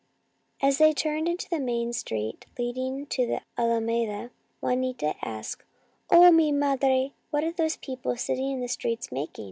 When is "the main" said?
1.47-1.93